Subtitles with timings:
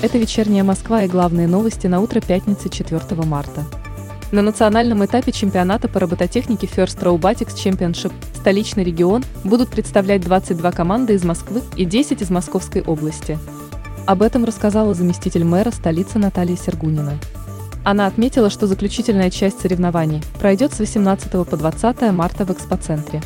[0.00, 3.64] Это вечерняя Москва и главные новости на утро пятницы 4 марта.
[4.30, 11.14] На национальном этапе чемпионата по робототехнике First Robotics Championship столичный регион будут представлять 22 команды
[11.14, 13.40] из Москвы и 10 из Московской области.
[14.06, 17.18] Об этом рассказала заместитель мэра столицы Наталья Сергунина.
[17.82, 23.20] Она отметила, что заключительная часть соревнований пройдет с 18 по 20 марта в экспоцентре.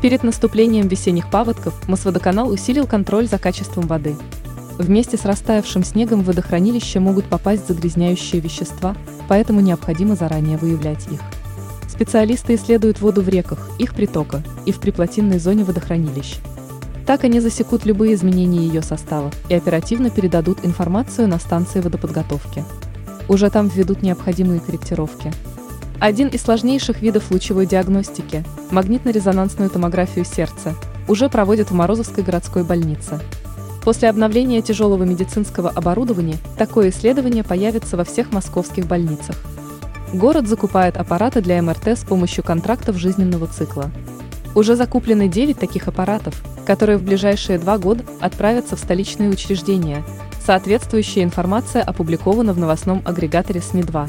[0.00, 4.16] Перед наступлением весенних паводков Мосводоканал усилил контроль за качеством воды–
[4.78, 8.96] Вместе с растаявшим снегом в водохранилище могут попасть загрязняющие вещества,
[9.28, 11.20] поэтому необходимо заранее выявлять их.
[11.88, 16.36] Специалисты исследуют воду в реках, их притока и в приплотинной зоне водохранилищ.
[17.06, 22.62] Так они засекут любые изменения ее состава и оперативно передадут информацию на станции водоподготовки.
[23.28, 25.32] Уже там введут необходимые корректировки.
[25.98, 30.74] Один из сложнейших видов лучевой диагностики– магнитно-резонансную томографию сердца–
[31.08, 33.18] уже проводят в Морозовской городской больнице.
[33.82, 39.36] После обновления тяжелого медицинского оборудования такое исследование появится во всех московских больницах.
[40.12, 43.90] Город закупает аппараты для МРТ с помощью контрактов жизненного цикла.
[44.54, 50.04] Уже закуплены 9 таких аппаратов, которые в ближайшие два года отправятся в столичные учреждения.
[50.44, 54.08] Соответствующая информация опубликована в новостном агрегаторе СМИ-2.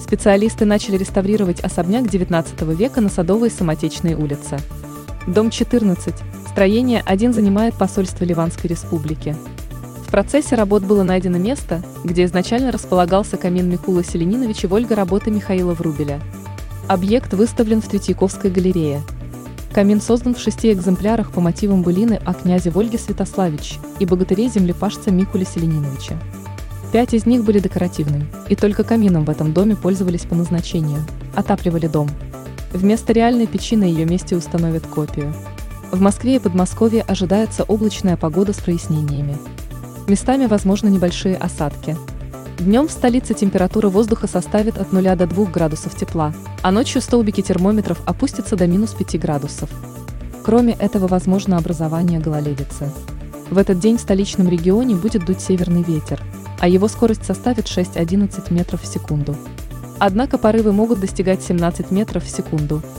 [0.00, 4.58] Специалисты начали реставрировать особняк XIX века на Садовой Самотечной улице.
[5.26, 6.14] Дом 14,
[6.54, 9.34] Строение 1 занимает посольство Ливанской республики.
[10.06, 15.74] В процессе работ было найдено место, где изначально располагался камин Микула Селениновича Вольга работы Михаила
[15.74, 16.20] Врубеля.
[16.86, 19.02] Объект выставлен в Третьяковской галерее.
[19.72, 25.44] Камин создан в шести экземплярах по мотивам былины о князе Вольге Святославич и богатыре-землепашца Микуле
[25.44, 26.14] Селениновича.
[26.92, 31.88] Пять из них были декоративными, и только камином в этом доме пользовались по назначению, отапливали
[31.88, 32.08] дом.
[32.72, 35.34] Вместо реальной печи на ее месте установят копию.
[35.92, 39.36] В Москве и Подмосковье ожидается облачная погода с прояснениями.
[40.08, 41.96] Местами возможны небольшие осадки.
[42.58, 47.42] Днем в столице температура воздуха составит от 0 до 2 градусов тепла, а ночью столбики
[47.42, 49.70] термометров опустятся до минус 5 градусов.
[50.42, 52.90] Кроме этого, возможно образование гололедицы.
[53.50, 56.20] В этот день в столичном регионе будет дуть северный ветер,
[56.60, 59.36] а его скорость составит 6-11 метров в секунду.
[59.98, 62.82] Однако порывы могут достигать 17 метров в секунду–